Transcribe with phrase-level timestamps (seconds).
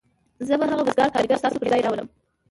[0.47, 2.07] زه به هغه وزګار کارګر ستاسو پر ځای راوړم